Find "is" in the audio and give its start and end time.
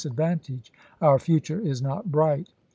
1.59-1.79